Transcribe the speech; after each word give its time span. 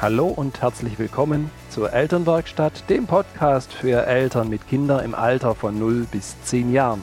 Hallo 0.00 0.28
und 0.28 0.62
herzlich 0.62 0.96
willkommen 1.00 1.50
zur 1.70 1.92
Elternwerkstatt, 1.92 2.88
dem 2.88 3.08
Podcast 3.08 3.72
für 3.72 4.06
Eltern 4.06 4.48
mit 4.48 4.68
Kindern 4.68 5.04
im 5.04 5.12
Alter 5.12 5.56
von 5.56 5.76
0 5.76 6.06
bis 6.12 6.40
10 6.44 6.72
Jahren. 6.72 7.02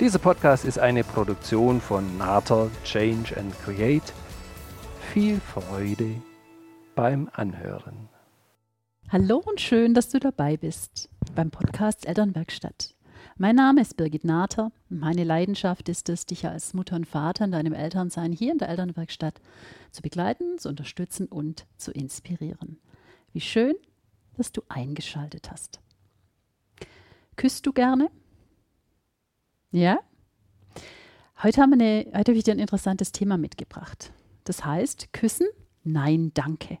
Dieser 0.00 0.18
Podcast 0.18 0.64
ist 0.64 0.78
eine 0.78 1.04
Produktion 1.04 1.78
von 1.78 2.16
Nater 2.16 2.70
Change 2.84 3.36
and 3.36 3.54
Create. 3.62 4.14
Viel 5.12 5.40
Freude 5.40 6.14
beim 6.94 7.28
Anhören. 7.34 8.08
Hallo 9.10 9.42
und 9.44 9.60
schön, 9.60 9.92
dass 9.92 10.08
du 10.08 10.18
dabei 10.18 10.56
bist 10.56 11.10
beim 11.34 11.50
Podcast 11.50 12.08
Elternwerkstatt. 12.08 12.94
Mein 13.36 13.56
Name 13.56 13.80
ist 13.80 13.96
Birgit 13.96 14.24
Nater. 14.24 14.72
Meine 14.88 15.24
Leidenschaft 15.24 15.88
ist 15.88 16.08
es, 16.08 16.26
dich 16.26 16.46
als 16.46 16.74
Mutter 16.74 16.96
und 16.96 17.06
Vater 17.06 17.44
in 17.44 17.52
deinem 17.52 17.72
Elternsein 17.72 18.32
hier 18.32 18.52
in 18.52 18.58
der 18.58 18.68
Elternwerkstatt 18.68 19.40
zu 19.90 20.02
begleiten, 20.02 20.58
zu 20.58 20.68
unterstützen 20.68 21.26
und 21.26 21.66
zu 21.76 21.92
inspirieren. 21.92 22.78
Wie 23.32 23.40
schön, 23.40 23.74
dass 24.36 24.52
du 24.52 24.62
eingeschaltet 24.68 25.50
hast. 25.50 25.80
Küsst 27.36 27.66
du 27.66 27.72
gerne? 27.72 28.10
Ja? 29.70 30.00
Heute, 31.42 31.62
haben 31.62 31.70
wir 31.70 31.84
eine, 31.84 32.06
heute 32.18 32.32
habe 32.32 32.38
ich 32.38 32.44
dir 32.44 32.52
ein 32.52 32.58
interessantes 32.58 33.12
Thema 33.12 33.38
mitgebracht. 33.38 34.12
Das 34.44 34.64
heißt, 34.64 35.12
küssen? 35.12 35.46
Nein, 35.84 36.32
danke. 36.34 36.78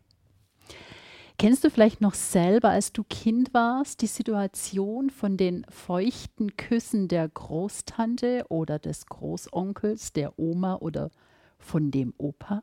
Kennst 1.40 1.64
du 1.64 1.70
vielleicht 1.70 2.02
noch 2.02 2.12
selber, 2.12 2.68
als 2.68 2.92
du 2.92 3.02
Kind 3.02 3.54
warst, 3.54 4.02
die 4.02 4.08
Situation 4.08 5.08
von 5.08 5.38
den 5.38 5.64
feuchten 5.70 6.54
Küssen 6.58 7.08
der 7.08 7.26
Großtante 7.30 8.44
oder 8.50 8.78
des 8.78 9.06
Großonkels, 9.06 10.12
der 10.12 10.38
Oma 10.38 10.74
oder 10.74 11.10
von 11.58 11.90
dem 11.90 12.12
Opa? 12.18 12.62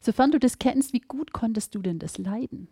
Sofern 0.00 0.32
du 0.32 0.38
das 0.38 0.58
kennst, 0.58 0.92
wie 0.92 1.00
gut 1.00 1.32
konntest 1.32 1.74
du 1.74 1.78
denn 1.78 1.98
das 1.98 2.18
leiden? 2.18 2.68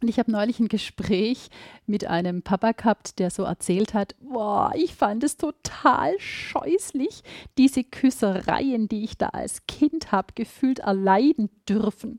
Und 0.00 0.08
ich 0.08 0.18
habe 0.18 0.32
neulich 0.32 0.60
ein 0.60 0.68
Gespräch 0.68 1.50
mit 1.84 2.06
einem 2.06 2.40
Papa 2.40 2.72
gehabt, 2.72 3.18
der 3.18 3.28
so 3.28 3.42
erzählt 3.42 3.92
hat, 3.92 4.14
boah, 4.22 4.72
ich 4.74 4.94
fand 4.94 5.24
es 5.24 5.36
total 5.36 6.18
scheußlich, 6.18 7.22
diese 7.58 7.84
Küssereien, 7.84 8.88
die 8.88 9.04
ich 9.04 9.18
da 9.18 9.26
als 9.26 9.66
Kind 9.66 10.10
habe, 10.10 10.32
gefühlt 10.34 10.78
erleiden 10.78 11.50
dürfen. 11.68 12.18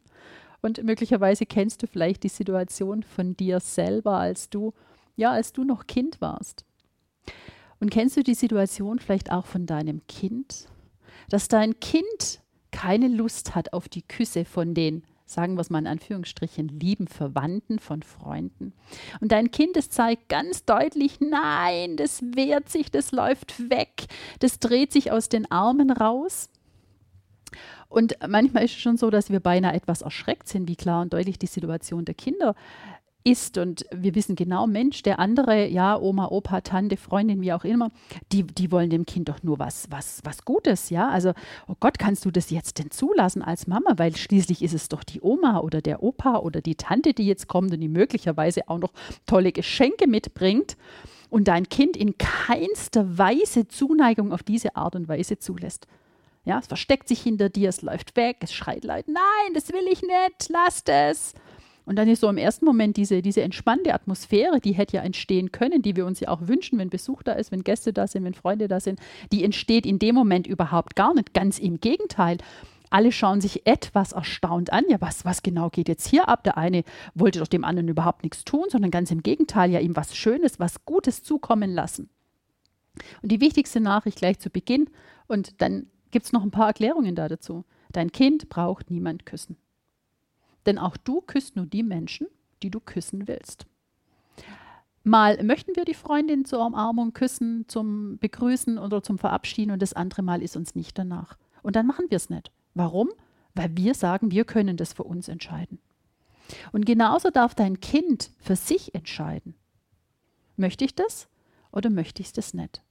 Und 0.61 0.83
möglicherweise 0.83 1.45
kennst 1.45 1.83
du 1.83 1.87
vielleicht 1.87 2.23
die 2.23 2.29
Situation 2.29 3.03
von 3.03 3.37
dir 3.37 3.59
selber, 3.59 4.17
als 4.17 4.49
du, 4.49 4.73
ja, 5.15 5.31
als 5.31 5.53
du 5.53 5.63
noch 5.63 5.87
Kind 5.87 6.19
warst. 6.21 6.65
Und 7.79 7.91
kennst 7.91 8.17
du 8.17 8.23
die 8.23 8.33
Situation 8.33 8.99
vielleicht 8.99 9.31
auch 9.31 9.45
von 9.45 9.65
deinem 9.65 10.05
Kind, 10.07 10.67
dass 11.29 11.47
dein 11.47 11.79
Kind 11.79 12.41
keine 12.71 13.07
Lust 13.07 13.55
hat 13.55 13.73
auf 13.73 13.87
die 13.89 14.01
Küsse 14.01 14.45
von 14.45 14.73
den, 14.73 15.03
sagen 15.25 15.55
wir 15.55 15.61
es 15.61 15.69
mal 15.69 15.79
in 15.79 15.87
Anführungsstrichen, 15.87 16.67
lieben 16.67 17.07
Verwandten 17.07 17.79
von 17.79 18.01
Freunden. 18.03 18.73
Und 19.19 19.31
dein 19.31 19.51
Kind, 19.51 19.77
es 19.77 19.89
zeigt 19.89 20.29
ganz 20.29 20.65
deutlich, 20.65 21.19
nein, 21.19 21.97
das 21.97 22.21
wehrt 22.21 22.69
sich, 22.69 22.91
das 22.91 23.11
läuft 23.11 23.69
weg, 23.69 24.05
das 24.39 24.59
dreht 24.59 24.91
sich 24.91 25.11
aus 25.11 25.29
den 25.29 25.49
Armen 25.51 25.91
raus. 25.91 26.49
Und 27.89 28.17
manchmal 28.27 28.65
ist 28.65 28.71
es 28.71 28.79
schon 28.79 28.97
so, 28.97 29.09
dass 29.09 29.29
wir 29.29 29.39
beinahe 29.39 29.73
etwas 29.73 30.01
erschreckt 30.01 30.47
sind, 30.47 30.67
wie 30.67 30.75
klar 30.75 31.01
und 31.01 31.13
deutlich 31.13 31.39
die 31.39 31.47
Situation 31.47 32.05
der 32.05 32.15
Kinder 32.15 32.55
ist. 33.27 33.57
Und 33.57 33.85
wir 33.91 34.15
wissen 34.15 34.35
genau, 34.35 34.67
Mensch, 34.67 35.03
der 35.03 35.19
andere, 35.19 35.67
ja, 35.67 35.99
Oma, 35.99 36.27
Opa, 36.27 36.61
Tante, 36.61 36.97
Freundin, 36.97 37.41
wie 37.41 37.53
auch 37.53 37.63
immer, 37.63 37.89
die, 38.31 38.43
die 38.43 38.71
wollen 38.71 38.89
dem 38.89 39.05
Kind 39.05 39.29
doch 39.29 39.43
nur 39.43 39.59
was, 39.59 39.87
was, 39.91 40.21
was 40.23 40.45
Gutes, 40.45 40.89
ja. 40.89 41.09
Also, 41.09 41.33
oh 41.67 41.75
Gott, 41.79 41.99
kannst 41.99 42.25
du 42.25 42.31
das 42.31 42.49
jetzt 42.49 42.79
denn 42.79 42.91
zulassen 42.91 43.41
als 43.41 43.67
Mama? 43.67 43.93
Weil 43.97 44.15
schließlich 44.15 44.63
ist 44.63 44.73
es 44.73 44.89
doch 44.89 45.03
die 45.03 45.21
Oma 45.21 45.59
oder 45.59 45.81
der 45.81 46.03
Opa 46.03 46.37
oder 46.37 46.61
die 46.61 46.75
Tante, 46.75 47.13
die 47.13 47.25
jetzt 47.25 47.47
kommt 47.47 47.73
und 47.73 47.81
die 47.81 47.89
möglicherweise 47.89 48.69
auch 48.69 48.79
noch 48.79 48.93
tolle 49.25 49.51
Geschenke 49.51 50.07
mitbringt 50.07 50.77
und 51.29 51.47
dein 51.47 51.67
Kind 51.67 51.97
in 51.97 52.17
keinster 52.17 53.17
Weise 53.17 53.67
Zuneigung 53.67 54.31
auf 54.31 54.43
diese 54.43 54.75
Art 54.75 54.95
und 54.95 55.09
Weise 55.09 55.37
zulässt. 55.37 55.87
Ja, 56.47 56.59
es 56.59 56.67
versteckt 56.67 57.09
sich 57.09 57.21
hinter 57.21 57.49
dir, 57.49 57.67
es 57.67 57.81
läuft 57.81 58.15
weg, 58.15 58.37
es 58.39 58.53
schreit 58.53 58.85
laut, 58.85 59.03
nein, 59.07 59.53
das 59.53 59.67
will 59.73 59.85
ich 59.91 60.01
nicht, 60.01 60.47
lasst 60.47 60.87
es. 60.87 61.33
Und 61.83 61.97
dann 61.97 62.07
ist 62.07 62.21
so 62.21 62.29
im 62.29 62.37
ersten 62.37 62.63
Moment 62.63 62.95
diese, 62.95 63.21
diese 63.21 63.41
entspannte 63.41 63.93
Atmosphäre, 63.93 64.61
die 64.61 64.71
hätte 64.71 64.95
ja 64.95 65.03
entstehen 65.03 65.51
können, 65.51 65.81
die 65.81 65.97
wir 65.97 66.05
uns 66.05 66.21
ja 66.21 66.29
auch 66.29 66.47
wünschen, 66.47 66.79
wenn 66.79 66.89
Besuch 66.89 67.21
da 67.21 67.33
ist, 67.33 67.51
wenn 67.51 67.65
Gäste 67.65 67.91
da 67.91 68.07
sind, 68.07 68.23
wenn 68.23 68.33
Freunde 68.33 68.69
da 68.69 68.79
sind, 68.79 69.01
die 69.33 69.43
entsteht 69.43 69.85
in 69.85 69.99
dem 69.99 70.15
Moment 70.15 70.47
überhaupt 70.47 70.95
gar 70.95 71.13
nicht. 71.13 71.33
Ganz 71.33 71.59
im 71.59 71.81
Gegenteil. 71.81 72.37
Alle 72.89 73.11
schauen 73.11 73.41
sich 73.41 73.67
etwas 73.67 74.13
erstaunt 74.13 74.71
an. 74.71 74.85
Ja, 74.87 75.01
was, 75.01 75.25
was 75.25 75.43
genau 75.43 75.69
geht 75.69 75.89
jetzt 75.89 76.07
hier 76.07 76.29
ab? 76.29 76.45
Der 76.45 76.57
eine 76.57 76.83
wollte 77.13 77.39
doch 77.39 77.47
dem 77.47 77.65
anderen 77.65 77.89
überhaupt 77.89 78.23
nichts 78.23 78.45
tun, 78.45 78.65
sondern 78.69 78.91
ganz 78.91 79.11
im 79.11 79.21
Gegenteil, 79.21 79.71
ja 79.71 79.81
ihm 79.81 79.97
was 79.97 80.15
Schönes, 80.15 80.61
was 80.61 80.85
Gutes 80.85 81.23
zukommen 81.23 81.71
lassen. 81.71 82.09
Und 83.21 83.33
die 83.33 83.41
wichtigste 83.41 83.81
Nachricht 83.81 84.17
gleich 84.19 84.39
zu 84.39 84.49
Beginn, 84.49 84.89
und 85.27 85.61
dann 85.61 85.87
gibt 86.17 86.25
es 86.25 86.33
noch 86.33 86.41
ein 86.41 86.49
paar 86.49 86.65
Erklärungen 86.65 87.13
da 87.13 87.27
dazu. 87.27 87.63
Dein 87.91 88.11
Kind 88.11 88.49
braucht 88.49 88.89
niemand 88.89 89.27
küssen. 89.27 89.55
Denn 90.65 90.79
auch 90.79 90.97
du 90.97 91.21
küsst 91.21 91.55
nur 91.55 91.67
die 91.67 91.83
Menschen, 91.83 92.25
die 92.63 92.71
du 92.71 92.79
küssen 92.79 93.27
willst. 93.27 93.67
Mal 95.03 95.43
möchten 95.43 95.75
wir 95.75 95.85
die 95.85 95.93
Freundin 95.93 96.43
zur 96.43 96.65
Umarmung 96.65 97.13
küssen, 97.13 97.65
zum 97.67 98.17
Begrüßen 98.17 98.79
oder 98.79 99.03
zum 99.03 99.19
Verabschieden 99.19 99.69
und 99.69 99.79
das 99.79 99.93
andere 99.93 100.23
Mal 100.23 100.41
ist 100.41 100.57
uns 100.57 100.73
nicht 100.73 100.97
danach. 100.97 101.37
Und 101.61 101.75
dann 101.75 101.85
machen 101.85 102.07
wir 102.09 102.15
es 102.15 102.31
nicht. 102.31 102.51
Warum? 102.73 103.11
Weil 103.53 103.77
wir 103.77 103.93
sagen, 103.93 104.31
wir 104.31 104.43
können 104.43 104.75
das 104.75 104.93
für 104.93 105.03
uns 105.03 105.27
entscheiden. 105.27 105.77
Und 106.71 106.87
genauso 106.87 107.29
darf 107.29 107.53
dein 107.53 107.79
Kind 107.79 108.31
für 108.39 108.55
sich 108.55 108.95
entscheiden. 108.95 109.53
Möchte 110.55 110.83
ich 110.83 110.95
das 110.95 111.29
oder 111.71 111.91
möchte 111.91 112.23
ich 112.23 112.33
das 112.33 112.55
nicht? 112.55 112.81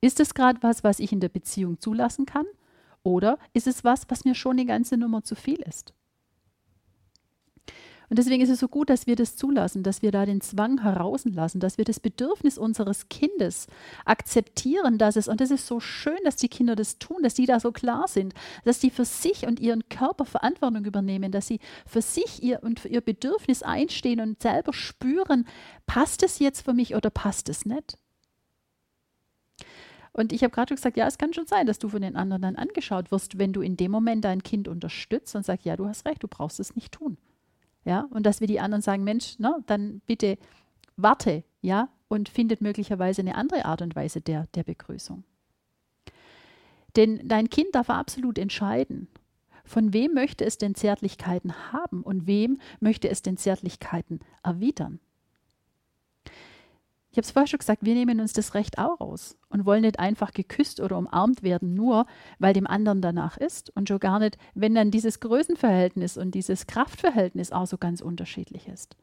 Ist 0.00 0.20
es 0.20 0.34
gerade 0.34 0.62
was, 0.62 0.82
was 0.82 0.98
ich 0.98 1.12
in 1.12 1.20
der 1.20 1.28
Beziehung 1.28 1.80
zulassen 1.80 2.26
kann? 2.26 2.46
Oder 3.02 3.38
ist 3.52 3.66
es 3.66 3.84
was, 3.84 4.08
was 4.08 4.24
mir 4.24 4.34
schon 4.34 4.56
die 4.56 4.66
ganze 4.66 4.96
Nummer 4.96 5.22
zu 5.22 5.34
viel 5.34 5.60
ist? 5.62 5.94
Und 8.10 8.18
deswegen 8.18 8.42
ist 8.42 8.50
es 8.50 8.58
so 8.58 8.66
gut, 8.66 8.90
dass 8.90 9.06
wir 9.06 9.14
das 9.14 9.36
zulassen, 9.36 9.84
dass 9.84 10.02
wir 10.02 10.10
da 10.10 10.26
den 10.26 10.40
Zwang 10.40 10.82
herauslassen, 10.82 11.60
dass 11.60 11.78
wir 11.78 11.84
das 11.84 12.00
Bedürfnis 12.00 12.58
unseres 12.58 13.08
Kindes 13.08 13.68
akzeptieren, 14.04 14.98
dass 14.98 15.14
es, 15.14 15.28
und 15.28 15.40
das 15.40 15.52
ist 15.52 15.68
so 15.68 15.78
schön, 15.78 16.18
dass 16.24 16.34
die 16.34 16.48
Kinder 16.48 16.74
das 16.74 16.98
tun, 16.98 17.22
dass 17.22 17.34
die 17.34 17.46
da 17.46 17.60
so 17.60 17.70
klar 17.70 18.08
sind, 18.08 18.34
dass 18.64 18.80
die 18.80 18.90
für 18.90 19.04
sich 19.04 19.46
und 19.46 19.60
ihren 19.60 19.88
Körper 19.88 20.24
Verantwortung 20.24 20.84
übernehmen, 20.84 21.30
dass 21.30 21.46
sie 21.46 21.60
für 21.86 22.02
sich 22.02 22.42
ihr 22.42 22.64
und 22.64 22.80
für 22.80 22.88
ihr 22.88 23.00
Bedürfnis 23.00 23.62
einstehen 23.62 24.20
und 24.20 24.42
selber 24.42 24.72
spüren, 24.72 25.46
passt 25.86 26.24
es 26.24 26.40
jetzt 26.40 26.62
für 26.62 26.74
mich 26.74 26.96
oder 26.96 27.10
passt 27.10 27.48
es 27.48 27.64
nicht? 27.64 27.96
Und 30.12 30.32
ich 30.32 30.42
habe 30.42 30.52
gerade 30.52 30.74
gesagt, 30.74 30.96
ja, 30.96 31.06
es 31.06 31.18
kann 31.18 31.32
schon 31.32 31.46
sein, 31.46 31.66
dass 31.66 31.78
du 31.78 31.88
von 31.88 32.02
den 32.02 32.16
anderen 32.16 32.42
dann 32.42 32.56
angeschaut 32.56 33.10
wirst, 33.12 33.38
wenn 33.38 33.52
du 33.52 33.60
in 33.60 33.76
dem 33.76 33.90
Moment 33.90 34.24
dein 34.24 34.42
Kind 34.42 34.66
unterstützt 34.66 35.36
und 35.36 35.44
sagst, 35.44 35.64
ja, 35.64 35.76
du 35.76 35.86
hast 35.86 36.06
recht, 36.06 36.22
du 36.22 36.28
brauchst 36.28 36.58
es 36.58 36.74
nicht 36.74 36.92
tun. 36.92 37.16
Ja, 37.84 38.08
und 38.10 38.26
dass 38.26 38.40
wir 38.40 38.46
die 38.46 38.60
anderen 38.60 38.82
sagen, 38.82 39.04
Mensch, 39.04 39.36
na, 39.38 39.58
dann 39.66 40.02
bitte 40.06 40.36
warte, 40.96 41.44
ja, 41.62 41.88
und 42.08 42.28
findet 42.28 42.60
möglicherweise 42.60 43.22
eine 43.22 43.36
andere 43.36 43.64
Art 43.64 43.82
und 43.82 43.94
Weise 43.94 44.20
der, 44.20 44.48
der 44.54 44.64
Begrüßung. 44.64 45.24
Denn 46.96 47.26
dein 47.26 47.48
Kind 47.48 47.74
darf 47.74 47.88
absolut 47.88 48.36
entscheiden, 48.36 49.08
von 49.64 49.92
wem 49.92 50.14
möchte 50.14 50.44
es 50.44 50.58
denn 50.58 50.74
Zärtlichkeiten 50.74 51.72
haben 51.72 52.02
und 52.02 52.26
wem 52.26 52.60
möchte 52.80 53.08
es 53.08 53.22
denn 53.22 53.36
Zärtlichkeiten 53.36 54.18
erwidern. 54.42 54.98
Ich 57.12 57.16
habe 57.16 57.24
es 57.24 57.32
vorher 57.32 57.48
schon 57.48 57.58
gesagt, 57.58 57.84
wir 57.84 57.94
nehmen 57.94 58.20
uns 58.20 58.32
das 58.32 58.54
Recht 58.54 58.78
auch 58.78 59.00
aus 59.00 59.36
und 59.48 59.66
wollen 59.66 59.82
nicht 59.82 59.98
einfach 59.98 60.32
geküsst 60.32 60.78
oder 60.78 60.96
umarmt 60.96 61.42
werden, 61.42 61.74
nur 61.74 62.06
weil 62.38 62.54
dem 62.54 62.68
anderen 62.68 63.02
danach 63.02 63.36
ist 63.36 63.74
und 63.74 63.88
schon 63.88 63.98
gar 63.98 64.20
nicht, 64.20 64.38
wenn 64.54 64.76
dann 64.76 64.92
dieses 64.92 65.18
Größenverhältnis 65.18 66.16
und 66.16 66.36
dieses 66.36 66.68
Kraftverhältnis 66.68 67.50
auch 67.50 67.66
so 67.66 67.78
ganz 67.78 68.00
unterschiedlich 68.00 68.68
ist. 68.68 68.96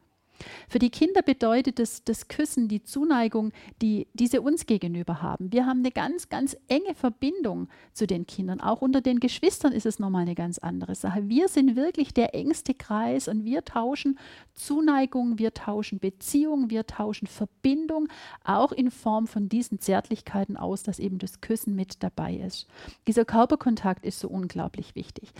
Für 0.68 0.78
die 0.78 0.90
Kinder 0.90 1.22
bedeutet 1.22 1.80
es 1.80 2.04
das 2.04 2.28
Küssen, 2.28 2.68
die 2.68 2.82
Zuneigung, 2.82 3.52
die 3.82 4.06
diese 4.14 4.40
uns 4.40 4.66
gegenüber 4.66 5.22
haben. 5.22 5.52
Wir 5.52 5.66
haben 5.66 5.80
eine 5.80 5.90
ganz, 5.90 6.28
ganz 6.28 6.56
enge 6.68 6.94
Verbindung 6.94 7.68
zu 7.92 8.06
den 8.06 8.26
Kindern. 8.26 8.60
Auch 8.60 8.82
unter 8.82 9.00
den 9.00 9.20
Geschwistern 9.20 9.72
ist 9.72 9.86
es 9.86 9.98
nochmal 9.98 10.22
eine 10.22 10.34
ganz 10.34 10.58
andere 10.58 10.94
Sache. 10.94 11.28
Wir 11.28 11.48
sind 11.48 11.76
wirklich 11.76 12.14
der 12.14 12.34
engste 12.34 12.74
Kreis 12.74 13.28
und 13.28 13.44
wir 13.44 13.64
tauschen 13.64 14.18
Zuneigung, 14.54 15.38
wir 15.38 15.54
tauschen 15.54 15.98
Beziehung, 15.98 16.70
wir 16.70 16.86
tauschen 16.86 17.26
Verbindung, 17.26 18.08
auch 18.44 18.72
in 18.72 18.90
Form 18.90 19.26
von 19.26 19.48
diesen 19.48 19.78
Zärtlichkeiten 19.78 20.56
aus, 20.56 20.82
dass 20.82 20.98
eben 20.98 21.18
das 21.18 21.40
Küssen 21.40 21.74
mit 21.74 22.02
dabei 22.02 22.34
ist. 22.34 22.66
Dieser 23.06 23.24
Körperkontakt 23.24 24.04
ist 24.04 24.20
so 24.20 24.28
unglaublich 24.28 24.94
wichtig. 24.94 25.32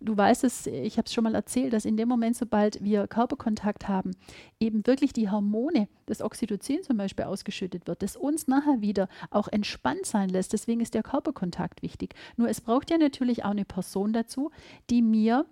Du 0.00 0.16
weißt 0.16 0.44
es, 0.44 0.66
ich 0.66 0.98
habe 0.98 1.06
es 1.06 1.12
schon 1.12 1.24
mal 1.24 1.34
erzählt, 1.34 1.72
dass 1.72 1.84
in 1.84 1.96
dem 1.96 2.08
Moment, 2.08 2.36
sobald 2.36 2.82
wir 2.82 3.06
Körperkontakt 3.06 3.88
haben, 3.88 4.12
eben 4.60 4.86
wirklich 4.86 5.12
die 5.12 5.30
Hormone, 5.30 5.88
das 6.06 6.22
Oxytocin 6.22 6.82
zum 6.82 6.96
Beispiel 6.96 7.24
ausgeschüttet 7.24 7.86
wird, 7.86 8.02
das 8.02 8.16
uns 8.16 8.46
nachher 8.46 8.80
wieder 8.80 9.08
auch 9.30 9.48
entspannt 9.48 10.06
sein 10.06 10.28
lässt. 10.28 10.52
Deswegen 10.52 10.80
ist 10.80 10.94
der 10.94 11.02
Körperkontakt 11.02 11.82
wichtig. 11.82 12.14
Nur 12.36 12.48
es 12.48 12.60
braucht 12.60 12.90
ja 12.90 12.98
natürlich 12.98 13.44
auch 13.44 13.50
eine 13.50 13.64
Person 13.64 14.12
dazu, 14.12 14.50
die 14.90 15.02
mir 15.02 15.46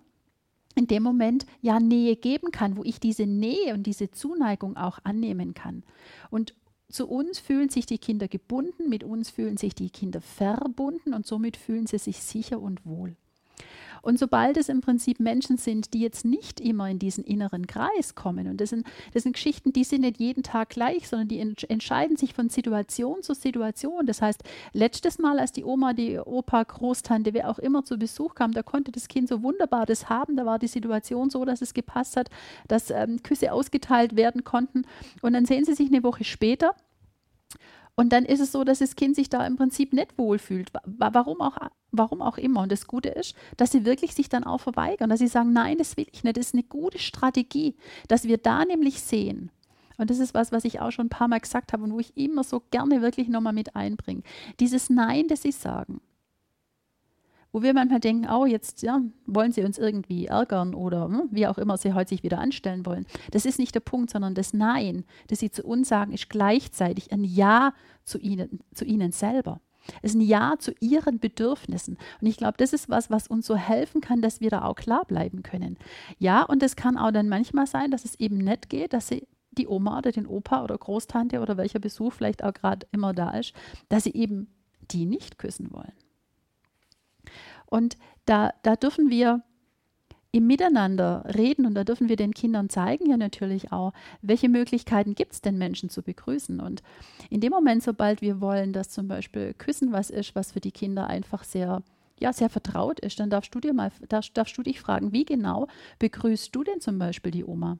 in 0.75 0.87
dem 0.87 1.03
Moment 1.03 1.45
ja 1.61 1.79
Nähe 1.79 2.15
geben 2.15 2.51
kann, 2.51 2.77
wo 2.77 2.83
ich 2.83 2.99
diese 2.99 3.25
Nähe 3.25 3.73
und 3.73 3.83
diese 3.83 4.11
Zuneigung 4.11 4.77
auch 4.77 4.99
annehmen 5.03 5.53
kann. 5.53 5.83
Und 6.29 6.53
zu 6.89 7.07
uns 7.09 7.39
fühlen 7.39 7.69
sich 7.69 7.85
die 7.85 7.97
Kinder 7.97 8.27
gebunden, 8.27 8.87
mit 8.87 9.03
uns 9.03 9.29
fühlen 9.29 9.57
sich 9.57 9.75
die 9.75 9.89
Kinder 9.89 10.21
verbunden 10.21 11.13
und 11.13 11.25
somit 11.25 11.57
fühlen 11.57 11.87
sie 11.87 11.97
sich 11.97 12.21
sicher 12.21 12.61
und 12.61 12.85
wohl. 12.85 13.15
Und 14.01 14.19
sobald 14.19 14.57
es 14.57 14.69
im 14.69 14.81
Prinzip 14.81 15.19
Menschen 15.19 15.57
sind, 15.57 15.93
die 15.93 15.99
jetzt 15.99 16.25
nicht 16.25 16.59
immer 16.59 16.89
in 16.89 16.99
diesen 16.99 17.23
inneren 17.23 17.67
Kreis 17.67 18.15
kommen, 18.15 18.47
und 18.47 18.61
das 18.61 18.69
sind, 18.69 18.85
das 19.13 19.23
sind 19.23 19.33
Geschichten, 19.33 19.73
die 19.73 19.83
sind 19.83 20.01
nicht 20.01 20.19
jeden 20.19 20.43
Tag 20.43 20.69
gleich, 20.69 21.07
sondern 21.07 21.27
die 21.27 21.39
entscheiden 21.39 22.17
sich 22.17 22.33
von 22.33 22.49
Situation 22.49 23.23
zu 23.23 23.33
Situation. 23.33 24.05
Das 24.05 24.21
heißt, 24.21 24.43
letztes 24.73 25.19
Mal, 25.19 25.39
als 25.39 25.51
die 25.51 25.63
Oma, 25.63 25.93
die 25.93 26.19
Opa, 26.19 26.63
Großtante, 26.63 27.33
wer 27.33 27.49
auch 27.49 27.59
immer 27.59 27.83
zu 27.83 27.97
Besuch 27.97 28.35
kam, 28.35 28.53
da 28.53 28.63
konnte 28.63 28.91
das 28.91 29.07
Kind 29.07 29.29
so 29.29 29.43
wunderbar 29.43 29.85
das 29.85 30.09
haben. 30.09 30.35
Da 30.35 30.45
war 30.45 30.59
die 30.59 30.67
Situation 30.67 31.29
so, 31.29 31.45
dass 31.45 31.61
es 31.61 31.73
gepasst 31.73 32.17
hat, 32.17 32.29
dass 32.67 32.89
ähm, 32.89 33.21
Küsse 33.23 33.51
ausgeteilt 33.51 34.15
werden 34.15 34.43
konnten. 34.43 34.83
Und 35.21 35.33
dann 35.33 35.45
sehen 35.45 35.65
sie 35.65 35.73
sich 35.73 35.87
eine 35.87 36.03
Woche 36.03 36.23
später 36.23 36.75
und 37.99 38.13
dann 38.13 38.25
ist 38.25 38.39
es 38.39 38.51
so, 38.51 38.63
dass 38.63 38.77
das 38.77 38.95
Kind 38.95 39.15
sich 39.15 39.27
da 39.27 39.45
im 39.45 39.55
Prinzip 39.55 39.91
nicht 39.91 40.19
wohlfühlt. 40.19 40.71
Warum 40.85 41.41
auch, 41.41 41.57
warum 41.91 42.21
auch 42.21 42.37
immer. 42.37 42.61
Und 42.61 42.71
das 42.71 42.85
Gute 42.85 43.09
ist, 43.09 43.35
dass 43.57 43.71
sie 43.71 43.85
wirklich 43.85 44.13
sich 44.13 44.29
dann 44.29 44.43
auch 44.43 44.59
verweigern, 44.59 45.09
dass 45.09 45.19
sie 45.19 45.27
sagen, 45.27 45.51
nein, 45.51 45.79
das 45.79 45.97
will 45.97 46.05
ich 46.11 46.23
nicht. 46.23 46.37
Das 46.37 46.45
ist 46.45 46.53
eine 46.53 46.63
gute 46.63 46.99
Strategie, 46.99 47.75
dass 48.07 48.25
wir 48.25 48.37
da 48.37 48.63
nämlich 48.65 49.01
sehen. 49.01 49.49
Und 49.97 50.11
das 50.11 50.19
ist 50.19 50.35
was, 50.35 50.51
was 50.51 50.63
ich 50.63 50.79
auch 50.79 50.91
schon 50.91 51.07
ein 51.07 51.09
paar 51.09 51.27
Mal 51.27 51.39
gesagt 51.39 51.73
habe 51.73 51.83
und 51.83 51.91
wo 51.91 51.99
ich 51.99 52.15
immer 52.15 52.43
so 52.43 52.61
gerne 52.69 53.01
wirklich 53.01 53.29
nochmal 53.29 53.53
mit 53.53 53.75
einbringe. 53.75 54.21
Dieses 54.59 54.91
Nein, 54.91 55.27
das 55.27 55.41
sie 55.41 55.51
sagen 55.51 55.99
wo 57.57 57.63
wir 57.63 57.73
manchmal 57.73 57.99
denken, 57.99 58.29
oh, 58.29 58.45
jetzt 58.45 58.83
ja, 58.83 59.01
wollen 59.25 59.51
sie 59.51 59.63
uns 59.63 59.79
irgendwie 59.79 60.27
ärgern 60.27 60.75
oder 60.75 61.05
hm, 61.05 61.23
wie 61.31 61.47
auch 61.47 61.57
immer 61.57 61.75
sie 61.75 61.93
heute 61.93 62.09
sich 62.09 62.21
wieder 62.21 62.37
anstellen 62.37 62.85
wollen. 62.85 63.07
Das 63.31 63.45
ist 63.47 63.57
nicht 63.57 63.73
der 63.73 63.79
Punkt, 63.79 64.11
sondern 64.11 64.35
das 64.35 64.53
Nein, 64.53 65.05
das 65.25 65.39
sie 65.39 65.49
zu 65.49 65.63
uns 65.63 65.89
sagen, 65.89 66.13
ist 66.13 66.29
gleichzeitig 66.29 67.11
ein 67.11 67.23
Ja 67.23 67.73
zu 68.03 68.19
ihnen, 68.19 68.59
zu 68.75 68.85
ihnen 68.85 69.11
selber. 69.11 69.59
Es 70.03 70.11
ist 70.11 70.17
ein 70.17 70.21
Ja 70.21 70.57
zu 70.59 70.71
ihren 70.81 71.17
Bedürfnissen. 71.17 71.97
Und 72.21 72.27
ich 72.27 72.37
glaube, 72.37 72.57
das 72.57 72.73
ist 72.73 72.89
was, 72.89 73.09
was 73.09 73.27
uns 73.27 73.47
so 73.47 73.55
helfen 73.55 74.01
kann, 74.01 74.21
dass 74.21 74.39
wir 74.39 74.51
da 74.51 74.63
auch 74.63 74.75
klar 74.75 75.05
bleiben 75.05 75.41
können. 75.41 75.77
Ja, 76.19 76.43
und 76.43 76.61
es 76.61 76.75
kann 76.75 76.95
auch 76.95 77.09
dann 77.09 77.27
manchmal 77.27 77.65
sein, 77.65 77.89
dass 77.89 78.05
es 78.05 78.19
eben 78.19 78.37
nicht 78.37 78.69
geht, 78.69 78.93
dass 78.93 79.07
sie 79.07 79.27
die 79.57 79.67
Oma 79.67 79.97
oder 79.97 80.11
den 80.11 80.27
Opa 80.27 80.63
oder 80.63 80.77
Großtante 80.77 81.39
oder 81.39 81.57
welcher 81.57 81.79
Besuch 81.79 82.13
vielleicht 82.13 82.43
auch 82.43 82.53
gerade 82.53 82.85
immer 82.91 83.13
da 83.13 83.31
ist, 83.31 83.53
dass 83.89 84.03
sie 84.03 84.13
eben 84.13 84.53
die 84.91 85.07
nicht 85.07 85.39
küssen 85.39 85.73
wollen. 85.73 85.93
Und 87.69 87.97
da, 88.25 88.53
da 88.63 88.75
dürfen 88.75 89.09
wir 89.09 89.43
im 90.31 90.45
Miteinander 90.47 91.23
reden 91.35 91.65
und 91.65 91.73
da 91.73 91.83
dürfen 91.83 92.09
wir 92.09 92.15
den 92.15 92.33
Kindern 92.33 92.69
zeigen 92.69 93.09
ja 93.09 93.17
natürlich 93.17 93.71
auch, 93.71 93.93
welche 94.21 94.49
Möglichkeiten 94.49 95.15
gibt 95.15 95.33
es 95.33 95.41
denn 95.41 95.57
Menschen 95.57 95.89
zu 95.89 96.03
begrüßen. 96.03 96.59
Und 96.59 96.83
in 97.29 97.41
dem 97.41 97.51
Moment, 97.51 97.81
sobald 97.81 98.21
wir 98.21 98.41
wollen, 98.41 98.73
dass 98.73 98.89
zum 98.89 99.07
Beispiel 99.07 99.53
Küssen 99.53 99.91
was 99.91 100.09
ist, 100.09 100.35
was 100.35 100.51
für 100.51 100.59
die 100.59 100.71
Kinder 100.71 101.07
einfach 101.07 101.43
sehr 101.43 101.81
ja, 102.19 102.33
sehr 102.33 102.49
vertraut 102.49 102.99
ist, 102.99 103.19
dann 103.19 103.29
darfst 103.29 103.53
du 103.53 103.59
dir 103.59 103.73
mal, 103.73 103.91
darfst, 104.09 104.35
darfst 104.35 104.57
du 104.57 104.63
dich 104.63 104.79
fragen, 104.79 105.11
wie 105.11 105.23
genau 105.23 105.67
begrüßt 105.99 106.55
du 106.55 106.63
denn 106.63 106.81
zum 106.81 106.97
Beispiel 106.97 107.31
die 107.31 107.45
Oma? 107.45 107.77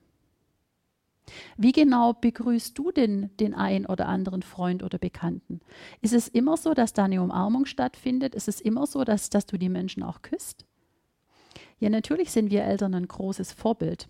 Wie 1.58 1.72
genau 1.72 2.14
begrüßt 2.14 2.78
du 2.78 2.92
denn 2.92 3.32
den 3.40 3.56
einen 3.56 3.88
oder 3.88 4.08
anderen 4.08 4.44
Freund 4.44 4.84
oder 4.84 5.00
Bekannten? 5.00 5.60
Ist 6.02 6.14
es 6.14 6.28
immer 6.28 6.56
so, 6.56 6.76
dass 6.76 6.94
da 6.94 7.06
eine 7.06 7.22
Umarmung 7.22 7.66
stattfindet? 7.66 8.36
Ist 8.36 8.48
es 8.48 8.62
immer 8.62 8.86
so, 8.86 9.04
dass, 9.04 9.32
dass 9.32 9.48
du 9.48 9.58
die 9.58 9.70
Menschen 9.70 10.04
auch 10.04 10.22
küsst? 10.22 10.66
Ja, 11.80 11.90
natürlich 11.90 12.32
sind 12.32 12.52
wir 12.52 12.64
Eltern 12.64 12.94
ein 12.94 13.08
großes 13.08 13.52
Vorbild. 13.54 14.08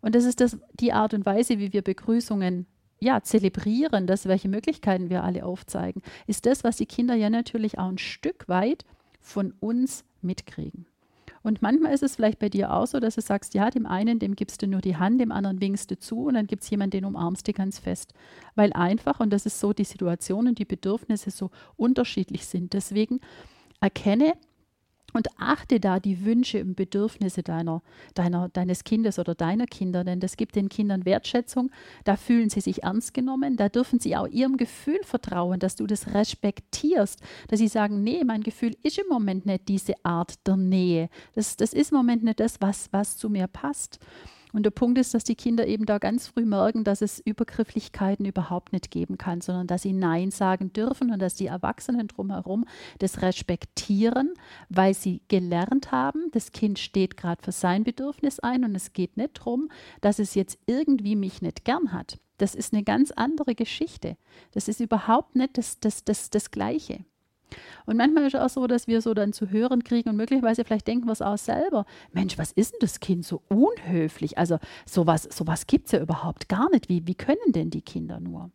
Und 0.00 0.14
das 0.14 0.24
ist 0.24 0.40
das, 0.40 0.58
die 0.74 0.92
Art 0.92 1.14
und 1.14 1.26
Weise, 1.26 1.58
wie 1.58 1.72
wir 1.72 1.82
Begrüßungen 1.82 2.66
ja, 3.00 3.22
zelebrieren, 3.22 4.08
das, 4.08 4.26
welche 4.26 4.48
Möglichkeiten 4.48 5.10
wir 5.10 5.22
alle 5.22 5.44
aufzeigen, 5.44 6.02
ist 6.26 6.46
das, 6.46 6.64
was 6.64 6.76
die 6.76 6.86
Kinder 6.86 7.14
ja 7.14 7.30
natürlich 7.30 7.78
auch 7.78 7.88
ein 7.88 7.98
Stück 7.98 8.48
weit 8.48 8.84
von 9.20 9.52
uns 9.60 10.04
mitkriegen. 10.20 10.86
Und 11.42 11.62
manchmal 11.62 11.92
ist 11.92 12.02
es 12.02 12.16
vielleicht 12.16 12.38
bei 12.38 12.48
dir 12.48 12.72
auch 12.72 12.86
so, 12.86 13.00
dass 13.00 13.14
du 13.14 13.20
sagst, 13.20 13.54
ja, 13.54 13.70
dem 13.70 13.86
einen, 13.86 14.18
dem 14.18 14.34
gibst 14.36 14.62
du 14.62 14.66
nur 14.66 14.80
die 14.80 14.96
Hand, 14.96 15.20
dem 15.20 15.32
anderen 15.32 15.60
winkst 15.60 15.90
du 15.90 15.98
zu 15.98 16.24
und 16.24 16.34
dann 16.34 16.46
gibt 16.46 16.62
es 16.62 16.70
jemanden, 16.70 16.92
den 16.92 17.04
umarmst 17.04 17.46
du 17.46 17.52
ganz 17.52 17.78
fest. 17.78 18.14
Weil 18.54 18.72
einfach, 18.72 19.20
und 19.20 19.30
das 19.30 19.46
ist 19.46 19.60
so, 19.60 19.72
die 19.72 19.84
Situationen, 19.84 20.54
die 20.54 20.64
Bedürfnisse 20.64 21.30
so 21.30 21.50
unterschiedlich 21.76 22.46
sind. 22.46 22.72
Deswegen 22.72 23.20
erkenne, 23.80 24.34
und 25.12 25.28
achte 25.38 25.80
da 25.80 26.00
die 26.00 26.24
Wünsche 26.24 26.62
und 26.62 26.76
Bedürfnisse 26.76 27.42
deiner, 27.42 27.82
deiner, 28.14 28.48
deines 28.50 28.84
Kindes 28.84 29.18
oder 29.18 29.34
deiner 29.34 29.66
Kinder, 29.66 30.04
denn 30.04 30.20
das 30.20 30.36
gibt 30.36 30.54
den 30.54 30.68
Kindern 30.68 31.04
Wertschätzung. 31.04 31.70
Da 32.04 32.16
fühlen 32.16 32.50
sie 32.50 32.60
sich 32.60 32.82
ernst 32.82 33.14
genommen. 33.14 33.56
Da 33.56 33.68
dürfen 33.68 34.00
sie 34.00 34.16
auch 34.16 34.26
ihrem 34.26 34.56
Gefühl 34.56 35.00
vertrauen, 35.02 35.60
dass 35.60 35.76
du 35.76 35.86
das 35.86 36.14
respektierst, 36.14 37.20
dass 37.48 37.58
sie 37.58 37.68
sagen, 37.68 38.02
nee, 38.02 38.22
mein 38.24 38.42
Gefühl 38.42 38.76
ist 38.82 38.98
im 38.98 39.08
Moment 39.08 39.46
nicht 39.46 39.68
diese 39.68 39.94
Art 40.04 40.46
der 40.46 40.56
Nähe. 40.56 41.08
Das, 41.34 41.56
das 41.56 41.72
ist 41.72 41.92
im 41.92 41.96
Moment 41.98 42.24
nicht 42.24 42.40
das, 42.40 42.60
was, 42.60 42.88
was 42.92 43.16
zu 43.16 43.30
mir 43.30 43.46
passt. 43.46 43.98
Und 44.52 44.64
der 44.64 44.70
Punkt 44.70 44.98
ist, 44.98 45.14
dass 45.14 45.24
die 45.24 45.34
Kinder 45.34 45.66
eben 45.66 45.86
da 45.86 45.98
ganz 45.98 46.26
früh 46.26 46.44
merken, 46.44 46.84
dass 46.84 47.02
es 47.02 47.20
Übergrifflichkeiten 47.20 48.24
überhaupt 48.24 48.72
nicht 48.72 48.90
geben 48.90 49.18
kann, 49.18 49.40
sondern 49.40 49.66
dass 49.66 49.82
sie 49.82 49.92
Nein 49.92 50.30
sagen 50.30 50.72
dürfen 50.72 51.12
und 51.12 51.20
dass 51.20 51.34
die 51.34 51.46
Erwachsenen 51.46 52.08
drumherum 52.08 52.64
das 52.98 53.22
respektieren, 53.22 54.34
weil 54.68 54.94
sie 54.94 55.22
gelernt 55.28 55.92
haben, 55.92 56.30
das 56.32 56.52
Kind 56.52 56.78
steht 56.78 57.16
gerade 57.16 57.42
für 57.42 57.52
sein 57.52 57.84
Bedürfnis 57.84 58.40
ein 58.40 58.64
und 58.64 58.74
es 58.74 58.92
geht 58.92 59.16
nicht 59.16 59.38
darum, 59.38 59.70
dass 60.00 60.18
es 60.18 60.34
jetzt 60.34 60.58
irgendwie 60.66 61.16
mich 61.16 61.42
nicht 61.42 61.64
gern 61.64 61.92
hat. 61.92 62.18
Das 62.38 62.54
ist 62.54 62.72
eine 62.72 62.84
ganz 62.84 63.10
andere 63.10 63.54
Geschichte. 63.54 64.16
Das 64.52 64.68
ist 64.68 64.80
überhaupt 64.80 65.34
nicht 65.34 65.58
das, 65.58 65.80
das, 65.80 66.04
das, 66.04 66.30
das 66.30 66.50
Gleiche. 66.50 67.04
Und 67.86 67.96
manchmal 67.96 68.26
ist 68.26 68.34
es 68.34 68.40
auch 68.40 68.48
so, 68.48 68.66
dass 68.66 68.86
wir 68.86 69.00
so 69.00 69.14
dann 69.14 69.32
zu 69.32 69.50
hören 69.50 69.84
kriegen 69.84 70.10
und 70.10 70.16
möglicherweise 70.16 70.64
vielleicht 70.64 70.86
denken 70.86 71.06
wir 71.06 71.12
es 71.12 71.22
auch 71.22 71.38
selber. 71.38 71.86
Mensch, 72.12 72.38
was 72.38 72.52
ist 72.52 72.72
denn 72.72 72.80
das 72.80 73.00
Kind 73.00 73.24
so 73.24 73.42
unhöflich? 73.48 74.38
Also 74.38 74.58
sowas, 74.86 75.24
sowas 75.24 75.66
gibt 75.66 75.86
es 75.86 75.92
ja 75.92 76.00
überhaupt 76.00 76.48
gar 76.48 76.70
nicht. 76.70 76.88
Wie, 76.88 77.06
wie 77.06 77.14
können 77.14 77.52
denn 77.52 77.70
die 77.70 77.82
Kinder 77.82 78.20
nur? 78.20 78.50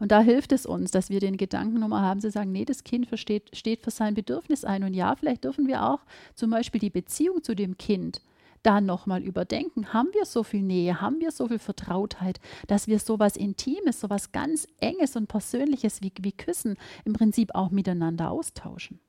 Und 0.00 0.10
da 0.10 0.20
hilft 0.20 0.52
es 0.52 0.66
uns, 0.66 0.90
dass 0.90 1.10
wir 1.10 1.20
den 1.20 1.36
Gedanken 1.36 1.78
nochmal 1.78 2.02
haben, 2.02 2.20
zu 2.20 2.30
sagen, 2.30 2.52
nee, 2.52 2.64
das 2.64 2.84
Kind 2.84 3.06
versteht, 3.06 3.56
steht 3.56 3.82
für 3.82 3.90
sein 3.90 4.14
Bedürfnis 4.14 4.64
ein. 4.64 4.82
Und 4.82 4.94
ja, 4.94 5.14
vielleicht 5.14 5.44
dürfen 5.44 5.66
wir 5.68 5.84
auch 5.84 6.00
zum 6.34 6.50
Beispiel 6.50 6.80
die 6.80 6.90
Beziehung 6.90 7.42
zu 7.42 7.54
dem 7.54 7.78
Kind 7.78 8.20
da 8.62 8.80
nochmal 8.80 9.22
überdenken. 9.22 9.92
Haben 9.92 10.08
wir 10.12 10.24
so 10.24 10.42
viel 10.42 10.62
Nähe, 10.62 11.00
haben 11.00 11.20
wir 11.20 11.30
so 11.30 11.48
viel 11.48 11.58
Vertrautheit, 11.58 12.40
dass 12.66 12.86
wir 12.86 12.98
so 12.98 13.18
was 13.18 13.36
Intimes, 13.36 14.00
so 14.00 14.10
was 14.10 14.32
ganz 14.32 14.66
Enges 14.78 15.16
und 15.16 15.26
Persönliches 15.26 16.02
wie, 16.02 16.12
wie 16.20 16.32
Küssen 16.32 16.76
im 17.04 17.12
Prinzip 17.12 17.54
auch 17.54 17.70
miteinander 17.70 18.30
austauschen? 18.30 19.00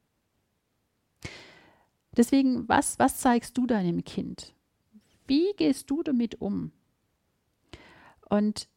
Deswegen, 2.15 2.67
was, 2.69 2.99
was 2.99 3.17
zeigst 3.17 3.57
du 3.57 3.65
deinem 3.65 4.03
Kind? 4.03 4.53
Wie 5.25 5.53
gehst 5.57 5.89
du 5.89 6.03
damit 6.03 6.41
um? 6.41 6.71
Und 8.29 8.67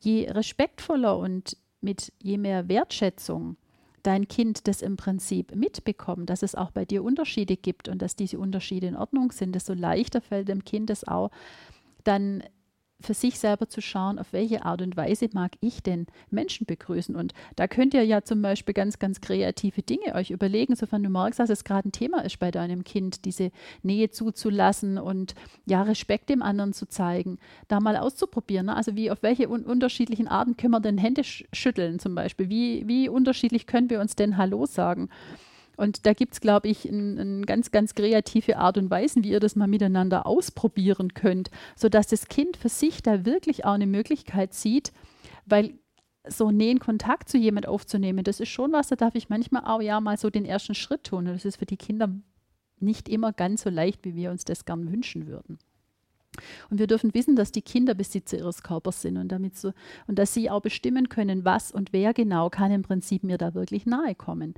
je 0.00 0.30
respektvoller 0.30 1.18
und 1.18 1.56
mit 1.80 2.12
je 2.20 2.38
mehr 2.38 2.68
Wertschätzung 2.68 3.56
dein 4.04 4.28
Kind 4.28 4.68
das 4.68 4.82
im 4.82 4.96
Prinzip 4.96 5.54
mitbekommt, 5.56 6.30
dass 6.30 6.42
es 6.42 6.54
auch 6.54 6.70
bei 6.70 6.84
dir 6.84 7.02
Unterschiede 7.02 7.56
gibt 7.56 7.88
und 7.88 8.00
dass 8.00 8.14
diese 8.14 8.38
Unterschiede 8.38 8.86
in 8.86 8.96
Ordnung 8.96 9.32
sind, 9.32 9.54
desto 9.54 9.74
leichter 9.74 10.20
fällt 10.20 10.48
dem 10.48 10.64
Kind 10.64 10.90
es 10.90 11.08
auch, 11.08 11.30
dann 12.04 12.44
für 13.04 13.14
sich 13.14 13.38
selber 13.38 13.68
zu 13.68 13.80
schauen, 13.80 14.18
auf 14.18 14.32
welche 14.32 14.64
Art 14.64 14.82
und 14.82 14.96
Weise 14.96 15.28
mag 15.32 15.52
ich 15.60 15.82
denn 15.82 16.06
Menschen 16.30 16.66
begrüßen. 16.66 17.14
Und 17.14 17.32
da 17.56 17.68
könnt 17.68 17.94
ihr 17.94 18.04
ja 18.04 18.22
zum 18.22 18.42
Beispiel 18.42 18.74
ganz, 18.74 18.98
ganz 18.98 19.20
kreative 19.20 19.82
Dinge 19.82 20.14
euch 20.14 20.30
überlegen, 20.30 20.74
sofern 20.74 21.02
du 21.02 21.10
merkst, 21.10 21.38
dass 21.38 21.50
es 21.50 21.64
gerade 21.64 21.88
ein 21.88 21.92
Thema 21.92 22.24
ist 22.24 22.38
bei 22.38 22.50
deinem 22.50 22.84
Kind, 22.84 23.24
diese 23.24 23.50
Nähe 23.82 24.10
zuzulassen 24.10 24.98
und 24.98 25.34
ja, 25.66 25.82
Respekt 25.82 26.30
dem 26.30 26.42
anderen 26.42 26.72
zu 26.72 26.86
zeigen, 26.86 27.38
da 27.68 27.80
mal 27.80 27.96
auszuprobieren. 27.96 28.66
Ne? 28.66 28.76
Also 28.76 28.96
wie, 28.96 29.10
auf 29.10 29.22
welche 29.22 29.48
un 29.48 29.64
unterschiedlichen 29.64 30.28
Arten 30.28 30.56
können 30.56 30.72
wir 30.72 30.80
denn 30.80 30.98
Hände 30.98 31.24
sch 31.24 31.44
schütteln 31.52 31.98
zum 31.98 32.14
Beispiel? 32.14 32.48
Wie, 32.48 32.86
wie 32.86 33.08
unterschiedlich 33.08 33.66
können 33.66 33.90
wir 33.90 34.00
uns 34.00 34.16
denn 34.16 34.36
Hallo 34.36 34.66
sagen? 34.66 35.08
Und 35.76 36.06
da 36.06 36.12
gibt 36.12 36.34
es, 36.34 36.40
glaube 36.40 36.68
ich, 36.68 36.88
eine 36.88 37.20
ein 37.20 37.46
ganz, 37.46 37.70
ganz 37.70 37.94
kreative 37.94 38.56
Art 38.58 38.78
und 38.78 38.90
Weise, 38.90 39.22
wie 39.22 39.30
ihr 39.30 39.40
das 39.40 39.56
mal 39.56 39.66
miteinander 39.66 40.26
ausprobieren 40.26 41.14
könnt, 41.14 41.50
sodass 41.76 42.06
das 42.06 42.28
Kind 42.28 42.56
für 42.56 42.68
sich 42.68 43.02
da 43.02 43.24
wirklich 43.24 43.64
auch 43.64 43.72
eine 43.72 43.86
Möglichkeit 43.86 44.54
sieht, 44.54 44.92
weil 45.46 45.74
so 46.26 46.50
nähen 46.50 46.78
Kontakt 46.78 47.28
zu 47.28 47.36
jemand 47.36 47.68
aufzunehmen, 47.68 48.24
das 48.24 48.40
ist 48.40 48.48
schon 48.48 48.72
was, 48.72 48.88
da 48.88 48.96
darf 48.96 49.14
ich 49.14 49.28
manchmal 49.28 49.64
auch 49.64 49.82
ja 49.82 50.00
mal 50.00 50.16
so 50.16 50.30
den 50.30 50.44
ersten 50.44 50.74
Schritt 50.74 51.04
tun. 51.04 51.26
Und 51.26 51.34
das 51.34 51.44
ist 51.44 51.58
für 51.58 51.66
die 51.66 51.76
Kinder 51.76 52.08
nicht 52.80 53.08
immer 53.08 53.32
ganz 53.32 53.62
so 53.62 53.70
leicht, 53.70 54.04
wie 54.04 54.14
wir 54.14 54.30
uns 54.30 54.44
das 54.44 54.64
gern 54.64 54.90
wünschen 54.90 55.26
würden. 55.26 55.58
Und 56.70 56.78
wir 56.78 56.86
dürfen 56.86 57.14
wissen, 57.14 57.36
dass 57.36 57.52
die 57.52 57.62
Kinder 57.62 57.94
Besitzer 57.94 58.38
ihres 58.38 58.62
Körpers 58.62 59.02
sind 59.02 59.16
und 59.18 59.28
damit 59.28 59.56
so, 59.56 59.72
und 60.06 60.18
dass 60.18 60.34
sie 60.34 60.50
auch 60.50 60.62
bestimmen 60.62 61.08
können, 61.08 61.44
was 61.44 61.70
und 61.70 61.92
wer 61.92 62.12
genau 62.12 62.50
kann 62.50 62.72
im 62.72 62.82
Prinzip 62.82 63.22
mir 63.22 63.38
da 63.38 63.54
wirklich 63.54 63.86
nahe 63.86 64.14
kommen. 64.14 64.54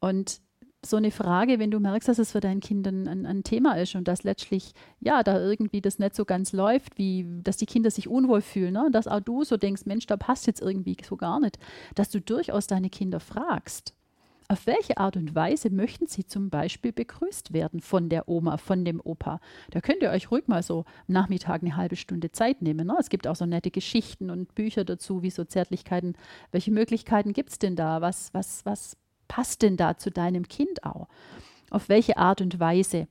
Und 0.00 0.40
so 0.84 0.96
eine 0.96 1.10
Frage, 1.10 1.58
wenn 1.58 1.72
du 1.72 1.80
merkst, 1.80 2.08
dass 2.08 2.18
es 2.18 2.32
für 2.32 2.40
dein 2.40 2.60
Kind 2.60 2.86
ein, 2.86 3.26
ein, 3.26 3.42
Thema 3.42 3.74
ist 3.74 3.96
und 3.96 4.06
dass 4.06 4.22
letztlich, 4.22 4.72
ja, 5.00 5.24
da 5.24 5.40
irgendwie 5.40 5.80
das 5.80 5.98
nicht 5.98 6.14
so 6.14 6.24
ganz 6.24 6.52
läuft, 6.52 6.98
wie, 6.98 7.26
dass 7.42 7.56
die 7.56 7.66
Kinder 7.66 7.90
sich 7.90 8.08
unwohl 8.08 8.40
fühlen, 8.40 8.74
ne? 8.74 8.88
dass 8.92 9.08
auch 9.08 9.20
du 9.20 9.42
so 9.42 9.56
denkst, 9.56 9.86
Mensch, 9.86 10.06
da 10.06 10.16
passt 10.16 10.46
jetzt 10.46 10.62
irgendwie 10.62 10.96
so 11.04 11.16
gar 11.16 11.40
nicht, 11.40 11.58
dass 11.96 12.10
du 12.10 12.20
durchaus 12.20 12.68
deine 12.68 12.90
Kinder 12.90 13.18
fragst, 13.18 13.92
auf 14.50 14.66
welche 14.66 14.96
Art 14.96 15.16
und 15.16 15.34
Weise 15.34 15.68
möchten 15.68 16.06
Sie 16.06 16.24
zum 16.24 16.48
Beispiel 16.48 16.90
begrüßt 16.90 17.52
werden 17.52 17.82
von 17.82 18.08
der 18.08 18.30
Oma, 18.30 18.56
von 18.56 18.82
dem 18.82 18.98
Opa? 19.04 19.40
Da 19.70 19.82
könnt 19.82 20.02
ihr 20.02 20.10
euch 20.10 20.30
ruhig 20.30 20.48
mal 20.48 20.62
so 20.62 20.86
am 21.06 21.12
Nachmittag 21.12 21.60
eine 21.62 21.76
halbe 21.76 21.96
Stunde 21.96 22.32
Zeit 22.32 22.62
nehmen. 22.62 22.86
Ne? 22.86 22.96
Es 22.98 23.10
gibt 23.10 23.26
auch 23.26 23.36
so 23.36 23.44
nette 23.44 23.70
Geschichten 23.70 24.30
und 24.30 24.54
Bücher 24.54 24.86
dazu, 24.86 25.22
wie 25.22 25.28
so 25.28 25.44
Zärtlichkeiten. 25.44 26.16
Welche 26.50 26.70
Möglichkeiten 26.70 27.34
gibt 27.34 27.50
es 27.50 27.58
denn 27.58 27.76
da? 27.76 28.00
Was, 28.00 28.32
was, 28.32 28.64
was 28.64 28.96
passt 29.28 29.62
denn 29.62 29.76
da 29.76 29.96
zu 29.96 30.10
deinem 30.10 30.48
Kind 30.48 30.84
auch? 30.84 31.08
Auf 31.70 31.88
welche 31.88 32.16
Art 32.16 32.40
und 32.40 32.58
Weise 32.58 33.08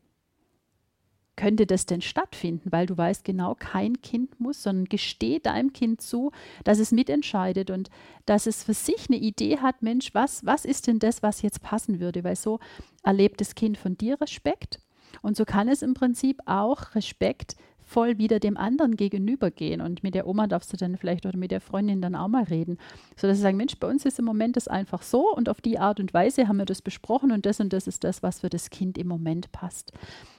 könnte 1.35 1.67
das 1.67 1.85
denn 1.85 2.01
stattfinden? 2.01 2.71
Weil 2.71 2.87
du 2.87 2.97
weißt 2.97 3.23
genau, 3.23 3.55
kein 3.55 4.01
Kind 4.01 4.39
muss, 4.39 4.63
sondern 4.63 4.85
gesteh 4.85 5.39
deinem 5.39 5.71
Kind 5.71 6.01
zu, 6.01 6.31
dass 6.63 6.79
es 6.79 6.91
mitentscheidet 6.91 7.69
und 7.69 7.89
dass 8.25 8.47
es 8.47 8.63
für 8.63 8.73
sich 8.73 9.07
eine 9.07 9.17
Idee 9.17 9.59
hat, 9.59 9.83
Mensch, 9.83 10.13
was, 10.13 10.45
was 10.45 10.65
ist 10.65 10.87
denn 10.87 10.99
das, 10.99 11.21
was 11.21 11.43
jetzt 11.43 11.61
passen 11.61 11.99
würde? 11.99 12.23
Weil 12.23 12.35
so 12.35 12.59
erlebt 13.03 13.39
das 13.39 13.55
Kind 13.55 13.77
von 13.77 13.97
dir 13.97 14.19
Respekt 14.19 14.79
und 15.21 15.37
so 15.37 15.45
kann 15.45 15.67
es 15.67 15.81
im 15.81 15.93
Prinzip 15.93 16.41
auch 16.45 16.95
Respekt 16.95 17.55
voll 17.87 18.17
wieder 18.17 18.39
dem 18.39 18.57
anderen 18.57 18.97
gegenübergehen. 18.97 19.79
Und 19.81 20.03
mit 20.03 20.13
der 20.13 20.27
Oma 20.27 20.45
darfst 20.45 20.71
du 20.73 20.77
dann 20.77 20.97
vielleicht 20.97 21.25
oder 21.25 21.37
mit 21.37 21.51
der 21.51 21.61
Freundin 21.61 22.01
dann 22.01 22.15
auch 22.15 22.27
mal 22.27 22.43
reden, 22.43 22.77
sodass 23.15 23.37
sie 23.37 23.43
sagen, 23.43 23.57
Mensch, 23.57 23.77
bei 23.79 23.87
uns 23.87 24.05
ist 24.05 24.19
im 24.19 24.25
Moment 24.25 24.57
das 24.57 24.67
einfach 24.67 25.01
so 25.01 25.33
und 25.33 25.47
auf 25.47 25.61
die 25.61 25.79
Art 25.79 25.99
und 25.99 26.13
Weise 26.13 26.47
haben 26.47 26.57
wir 26.57 26.65
das 26.65 26.81
besprochen 26.81 27.31
und 27.31 27.45
das 27.45 27.61
und 27.61 27.71
das 27.71 27.87
ist 27.87 28.03
das, 28.03 28.21
was 28.21 28.41
für 28.41 28.49
das 28.49 28.69
Kind 28.69 28.97
im 28.97 29.07
Moment 29.07 29.51
passt. 29.53 29.93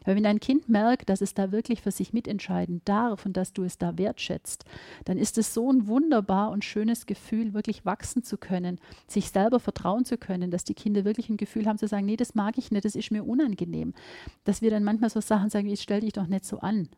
Weil 0.05 0.17
wenn 0.17 0.27
ein 0.27 0.41
Kind 0.41 0.69
merkt, 0.69 1.09
dass 1.09 1.23
es 1.23 1.35
da 1.35 1.51
wirklich 1.51 1.81
für 1.81 1.91
sich 1.91 2.13
mitentscheiden 2.13 2.83
darf 2.85 3.25
und 3.25 3.37
dass 3.37 3.53
du 3.53 3.65
es 3.65 3.79
da 3.79 3.97
wertschätzt, 3.97 4.65
dann 5.07 5.17
ist 5.17 5.39
es 5.39 5.55
so 5.55 5.73
ein 5.73 5.87
wunderbar 5.87 6.51
und 6.51 6.65
schönes 6.65 7.07
Gefühl, 7.07 7.55
wirklich 7.55 7.87
wachsen 7.87 8.23
zu 8.23 8.37
können, 8.37 8.79
sich 9.07 9.31
selber 9.31 9.59
vertrauen 9.59 10.05
zu 10.05 10.19
können, 10.19 10.51
dass 10.51 10.65
die 10.65 10.75
Kinder 10.75 11.05
wirklich 11.05 11.31
ein 11.31 11.37
Gefühl 11.39 11.67
haben 11.67 11.79
zu 11.79 11.89
sagen, 11.89 12.07
nee, 12.07 12.17
das 12.17 12.35
mag 12.35 12.59
ich 12.59 12.71
nicht, 12.71 12.85
das 12.85 12.95
ist 12.95 13.11
mir 13.11 13.27
unangenehm. 13.27 13.95
Dass 14.45 14.61
wir 14.61 14.71
dann 14.71 14.85
manchmal 14.85 15.11
so 15.11 15.21
Sachen 15.21 15.51
sagen, 15.51 15.67
wie, 15.67 15.77
stell 15.77 16.01
dich 16.01 16.13
doch 16.13 16.27
nicht 16.27 16.45
so 16.45 16.59
an. 16.61 16.89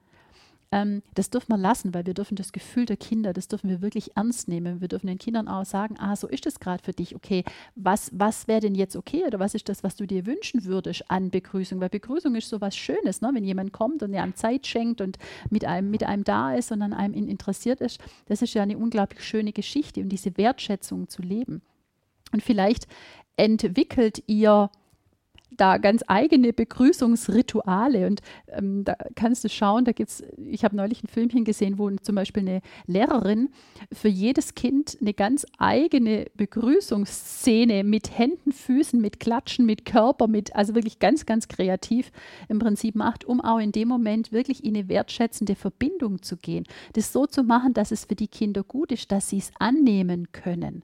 Ähm, 0.72 1.02
das 1.14 1.30
dürfen 1.30 1.52
wir 1.52 1.56
lassen, 1.56 1.94
weil 1.94 2.06
wir 2.06 2.14
dürfen 2.14 2.36
das 2.36 2.52
Gefühl 2.52 2.86
der 2.86 2.96
Kinder, 2.96 3.32
das 3.32 3.48
dürfen 3.48 3.68
wir 3.68 3.82
wirklich 3.82 4.16
ernst 4.16 4.46
nehmen. 4.46 4.80
Wir 4.80 4.86
dürfen 4.86 5.08
den 5.08 5.18
Kindern 5.18 5.48
auch 5.48 5.64
sagen, 5.64 5.96
ah, 5.98 6.14
so 6.14 6.28
ist 6.28 6.46
es 6.46 6.60
gerade 6.60 6.82
für 6.82 6.92
dich, 6.92 7.16
okay, 7.16 7.44
was, 7.74 8.10
was 8.14 8.46
wäre 8.46 8.60
denn 8.60 8.76
jetzt 8.76 8.94
okay 8.94 9.24
oder 9.26 9.40
was 9.40 9.54
ist 9.54 9.68
das, 9.68 9.82
was 9.82 9.96
du 9.96 10.06
dir 10.06 10.26
wünschen 10.26 10.64
würdest 10.64 11.10
an 11.10 11.30
Begrüßung? 11.30 11.80
Weil 11.80 11.88
Begrüßung 11.88 12.36
ist 12.36 12.48
so 12.48 12.60
was 12.60 12.76
Schönes, 12.76 13.20
ne? 13.20 13.30
wenn 13.34 13.44
jemand 13.44 13.72
kommt 13.72 14.02
und 14.02 14.14
einem 14.14 14.36
Zeit 14.36 14.66
schenkt 14.66 15.00
und 15.00 15.18
mit 15.50 15.64
einem, 15.64 15.90
mit 15.90 16.04
einem 16.04 16.22
da 16.22 16.54
ist 16.54 16.70
und 16.70 16.82
an 16.82 16.92
einem 16.92 17.14
interessiert 17.14 17.80
ist, 17.80 17.98
das 18.26 18.42
ist 18.42 18.54
ja 18.54 18.62
eine 18.62 18.78
unglaublich 18.78 19.24
schöne 19.24 19.52
Geschichte 19.52 20.00
und 20.00 20.08
diese 20.08 20.36
Wertschätzung 20.36 21.08
zu 21.08 21.22
leben. 21.22 21.62
Und 22.32 22.42
vielleicht 22.42 22.86
entwickelt 23.36 24.22
ihr 24.28 24.70
da 25.56 25.78
ganz 25.78 26.02
eigene 26.06 26.52
Begrüßungsrituale 26.52 28.06
und 28.06 28.20
ähm, 28.48 28.84
da 28.84 28.96
kannst 29.14 29.44
du 29.44 29.48
schauen, 29.48 29.84
da 29.84 29.92
gibt 29.92 30.10
es, 30.10 30.24
ich 30.46 30.64
habe 30.64 30.76
neulich 30.76 31.02
ein 31.02 31.08
Filmchen 31.08 31.44
gesehen, 31.44 31.78
wo 31.78 31.90
zum 31.90 32.14
Beispiel 32.14 32.42
eine 32.42 32.62
Lehrerin 32.86 33.50
für 33.92 34.08
jedes 34.08 34.54
Kind 34.54 34.98
eine 35.00 35.14
ganz 35.14 35.46
eigene 35.58 36.26
Begrüßungsszene 36.36 37.84
mit 37.84 38.16
Händen, 38.18 38.52
Füßen, 38.52 39.00
mit 39.00 39.20
Klatschen, 39.20 39.66
mit 39.66 39.84
Körper, 39.84 40.28
mit, 40.28 40.54
also 40.54 40.74
wirklich 40.74 40.98
ganz, 40.98 41.26
ganz 41.26 41.48
kreativ 41.48 42.12
im 42.48 42.58
Prinzip 42.58 42.94
macht, 42.94 43.24
um 43.24 43.40
auch 43.40 43.58
in 43.58 43.72
dem 43.72 43.88
Moment 43.88 44.32
wirklich 44.32 44.64
in 44.64 44.76
eine 44.76 44.88
wertschätzende 44.88 45.54
Verbindung 45.54 46.22
zu 46.22 46.36
gehen. 46.36 46.64
Das 46.94 47.12
so 47.12 47.26
zu 47.26 47.42
machen, 47.42 47.74
dass 47.74 47.90
es 47.90 48.04
für 48.04 48.14
die 48.14 48.28
Kinder 48.28 48.62
gut 48.62 48.92
ist, 48.92 49.12
dass 49.12 49.28
sie 49.28 49.38
es 49.38 49.50
annehmen 49.58 50.32
können. 50.32 50.82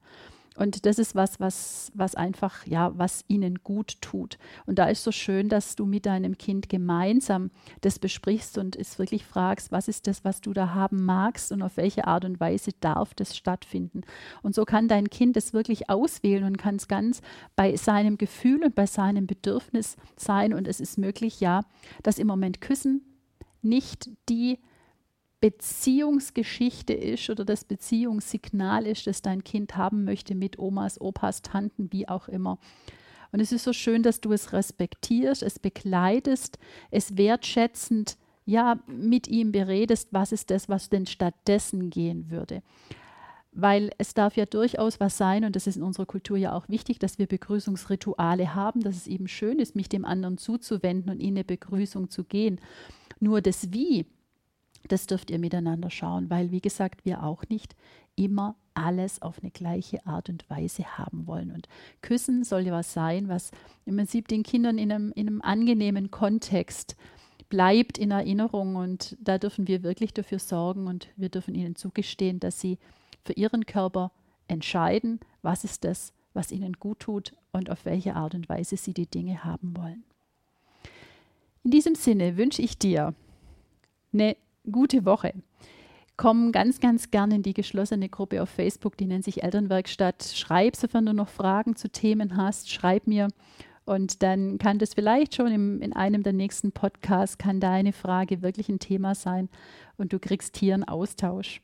Und 0.56 0.86
das 0.86 0.98
ist 0.98 1.14
was, 1.14 1.40
was, 1.40 1.92
was 1.94 2.14
einfach, 2.14 2.66
ja, 2.66 2.92
was 2.96 3.24
ihnen 3.28 3.56
gut 3.62 4.00
tut. 4.00 4.38
Und 4.66 4.78
da 4.78 4.86
ist 4.86 5.04
so 5.04 5.12
schön, 5.12 5.48
dass 5.48 5.76
du 5.76 5.86
mit 5.86 6.06
deinem 6.06 6.38
Kind 6.38 6.68
gemeinsam 6.68 7.50
das 7.82 7.98
besprichst 7.98 8.58
und 8.58 8.76
es 8.76 8.98
wirklich 8.98 9.24
fragst, 9.24 9.72
was 9.72 9.88
ist 9.88 10.06
das, 10.06 10.24
was 10.24 10.40
du 10.40 10.52
da 10.52 10.74
haben 10.74 11.04
magst 11.04 11.52
und 11.52 11.62
auf 11.62 11.76
welche 11.76 12.06
Art 12.06 12.24
und 12.24 12.40
Weise 12.40 12.70
darf 12.80 13.14
das 13.14 13.36
stattfinden. 13.36 14.02
Und 14.42 14.54
so 14.54 14.64
kann 14.64 14.88
dein 14.88 15.10
Kind 15.10 15.36
es 15.36 15.52
wirklich 15.52 15.90
auswählen 15.90 16.44
und 16.44 16.58
kann 16.58 16.76
es 16.76 16.88
ganz 16.88 17.20
bei 17.54 17.76
seinem 17.76 18.18
Gefühl 18.18 18.64
und 18.64 18.74
bei 18.74 18.86
seinem 18.86 19.26
Bedürfnis 19.26 19.96
sein. 20.16 20.54
Und 20.54 20.68
es 20.68 20.80
ist 20.80 20.98
möglich, 20.98 21.40
ja, 21.40 21.62
dass 22.02 22.18
im 22.18 22.26
Moment 22.26 22.60
Küssen 22.60 23.02
nicht 23.62 24.10
die 24.28 24.58
Beziehungsgeschichte 25.40 26.94
ist 26.94 27.28
oder 27.28 27.44
das 27.44 27.64
Beziehungssignal 27.64 28.86
ist, 28.86 29.06
das 29.06 29.22
dein 29.22 29.44
Kind 29.44 29.76
haben 29.76 30.04
möchte 30.04 30.34
mit 30.34 30.58
Omas, 30.58 31.00
Opas, 31.00 31.42
Tanten, 31.42 31.92
wie 31.92 32.08
auch 32.08 32.28
immer. 32.28 32.58
Und 33.32 33.40
es 33.40 33.52
ist 33.52 33.64
so 33.64 33.72
schön, 33.72 34.02
dass 34.02 34.20
du 34.20 34.32
es 34.32 34.52
respektierst, 34.52 35.42
es 35.42 35.58
begleitest, 35.58 36.58
es 36.90 37.16
wertschätzend 37.16 38.16
ja 38.46 38.78
mit 38.86 39.28
ihm 39.28 39.52
beredest, 39.52 40.08
was 40.12 40.32
ist 40.32 40.50
das, 40.50 40.68
was 40.68 40.88
denn 40.88 41.06
stattdessen 41.06 41.90
gehen 41.90 42.30
würde. 42.30 42.62
Weil 43.52 43.90
es 43.98 44.14
darf 44.14 44.36
ja 44.36 44.46
durchaus 44.46 45.00
was 45.00 45.18
sein, 45.18 45.44
und 45.44 45.56
das 45.56 45.66
ist 45.66 45.76
in 45.76 45.82
unserer 45.82 46.06
Kultur 46.06 46.36
ja 46.36 46.54
auch 46.54 46.68
wichtig, 46.68 46.98
dass 46.98 47.18
wir 47.18 47.26
Begrüßungsrituale 47.26 48.54
haben, 48.54 48.80
dass 48.80 48.96
es 48.96 49.06
eben 49.06 49.28
schön 49.28 49.58
ist, 49.58 49.76
mich 49.76 49.88
dem 49.88 50.04
anderen 50.04 50.38
zuzuwenden 50.38 51.10
und 51.10 51.20
in 51.20 51.34
eine 51.34 51.44
Begrüßung 51.44 52.10
zu 52.10 52.24
gehen. 52.24 52.60
Nur 53.18 53.40
das 53.40 53.72
Wie, 53.72 54.06
das 54.88 55.06
dürft 55.06 55.30
ihr 55.30 55.38
miteinander 55.38 55.90
schauen, 55.90 56.30
weil, 56.30 56.50
wie 56.50 56.60
gesagt, 56.60 57.04
wir 57.04 57.22
auch 57.22 57.44
nicht 57.48 57.74
immer 58.16 58.56
alles 58.74 59.22
auf 59.22 59.40
eine 59.40 59.50
gleiche 59.50 60.04
Art 60.06 60.28
und 60.28 60.48
Weise 60.50 60.98
haben 60.98 61.26
wollen. 61.26 61.50
Und 61.50 61.68
Küssen 62.02 62.44
soll 62.44 62.66
ja 62.66 62.72
was 62.72 62.92
sein, 62.92 63.28
was 63.28 63.50
im 63.84 63.96
Prinzip 63.96 64.28
den 64.28 64.42
Kindern 64.42 64.78
in 64.78 64.92
einem, 64.92 65.12
in 65.12 65.28
einem 65.28 65.42
angenehmen 65.42 66.10
Kontext 66.10 66.96
bleibt 67.48 67.98
in 67.98 68.10
Erinnerung. 68.10 68.76
Und 68.76 69.16
da 69.20 69.38
dürfen 69.38 69.68
wir 69.68 69.82
wirklich 69.82 70.12
dafür 70.12 70.38
sorgen 70.38 70.86
und 70.86 71.08
wir 71.16 71.28
dürfen 71.28 71.54
ihnen 71.54 71.76
zugestehen, 71.76 72.40
dass 72.40 72.60
sie 72.60 72.78
für 73.24 73.32
ihren 73.32 73.66
Körper 73.66 74.12
entscheiden, 74.48 75.20
was 75.42 75.64
ist 75.64 75.84
das, 75.84 76.12
was 76.34 76.52
ihnen 76.52 76.74
gut 76.74 77.00
tut 77.00 77.32
und 77.52 77.70
auf 77.70 77.84
welche 77.84 78.14
Art 78.14 78.34
und 78.34 78.48
Weise 78.48 78.76
sie 78.76 78.94
die 78.94 79.06
Dinge 79.06 79.44
haben 79.44 79.76
wollen. 79.76 80.04
In 81.64 81.70
diesem 81.70 81.94
Sinne 81.94 82.36
wünsche 82.36 82.62
ich 82.62 82.78
dir 82.78 83.14
eine 84.12 84.36
gute 84.70 85.04
Woche. 85.04 85.34
Komm 86.16 86.50
ganz, 86.50 86.80
ganz 86.80 87.10
gerne 87.10 87.36
in 87.36 87.42
die 87.42 87.52
geschlossene 87.52 88.08
Gruppe 88.08 88.42
auf 88.42 88.48
Facebook, 88.48 88.96
die 88.96 89.06
nennt 89.06 89.24
sich 89.24 89.42
Elternwerkstatt. 89.42 90.24
Schreib, 90.34 90.74
sofern 90.74 91.04
du 91.04 91.12
noch 91.12 91.28
Fragen 91.28 91.76
zu 91.76 91.90
Themen 91.90 92.36
hast, 92.36 92.70
schreib 92.70 93.06
mir. 93.06 93.28
Und 93.84 94.22
dann 94.22 94.58
kann 94.58 94.78
das 94.78 94.94
vielleicht 94.94 95.34
schon 95.34 95.52
im, 95.52 95.82
in 95.82 95.92
einem 95.92 96.22
der 96.22 96.32
nächsten 96.32 96.72
Podcasts, 96.72 97.38
kann 97.38 97.60
deine 97.60 97.92
Frage 97.92 98.42
wirklich 98.42 98.68
ein 98.68 98.78
Thema 98.80 99.14
sein 99.14 99.48
und 99.96 100.12
du 100.12 100.18
kriegst 100.18 100.56
hier 100.56 100.74
einen 100.74 100.84
Austausch. 100.84 101.60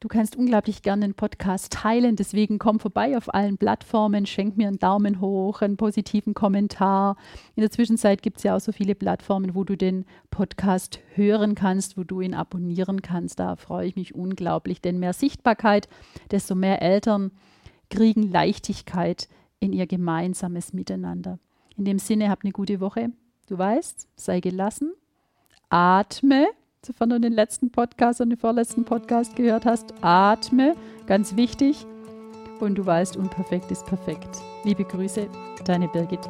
Du 0.00 0.06
kannst 0.06 0.36
unglaublich 0.36 0.82
gerne 0.82 1.06
den 1.06 1.14
Podcast 1.14 1.72
teilen, 1.72 2.14
deswegen 2.14 2.60
komm 2.60 2.78
vorbei 2.78 3.16
auf 3.16 3.34
allen 3.34 3.58
Plattformen, 3.58 4.26
schenk 4.26 4.56
mir 4.56 4.68
einen 4.68 4.78
Daumen 4.78 5.20
hoch, 5.20 5.60
einen 5.60 5.76
positiven 5.76 6.34
Kommentar. 6.34 7.16
In 7.56 7.62
der 7.62 7.72
Zwischenzeit 7.72 8.22
gibt 8.22 8.36
es 8.36 8.44
ja 8.44 8.54
auch 8.54 8.60
so 8.60 8.70
viele 8.70 8.94
Plattformen, 8.94 9.56
wo 9.56 9.64
du 9.64 9.76
den 9.76 10.04
Podcast 10.30 11.00
hören 11.14 11.56
kannst, 11.56 11.98
wo 11.98 12.04
du 12.04 12.20
ihn 12.20 12.34
abonnieren 12.34 13.02
kannst. 13.02 13.40
Da 13.40 13.56
freue 13.56 13.88
ich 13.88 13.96
mich 13.96 14.14
unglaublich, 14.14 14.80
denn 14.80 15.00
mehr 15.00 15.12
Sichtbarkeit, 15.12 15.88
desto 16.30 16.54
mehr 16.54 16.80
Eltern 16.80 17.32
kriegen 17.90 18.22
Leichtigkeit 18.22 19.28
in 19.58 19.72
ihr 19.72 19.88
gemeinsames 19.88 20.72
Miteinander. 20.72 21.40
In 21.76 21.84
dem 21.84 21.98
Sinne, 21.98 22.30
hab 22.30 22.44
eine 22.44 22.52
gute 22.52 22.78
Woche. 22.78 23.10
Du 23.48 23.58
weißt, 23.58 24.06
sei 24.14 24.38
gelassen, 24.38 24.92
atme 25.70 26.46
sofern 26.84 27.10
du 27.10 27.20
den 27.20 27.32
letzten 27.32 27.70
Podcast 27.70 28.20
und 28.20 28.30
den 28.30 28.38
vorletzten 28.38 28.84
Podcast 28.84 29.36
gehört 29.36 29.66
hast, 29.66 29.94
atme, 30.00 30.74
ganz 31.06 31.36
wichtig. 31.36 31.86
Und 32.60 32.76
du 32.76 32.84
weißt, 32.84 33.16
unperfekt 33.16 33.70
ist 33.70 33.86
perfekt. 33.86 34.38
Liebe 34.64 34.84
Grüße, 34.84 35.28
deine 35.64 35.88
Birgit. 35.88 36.20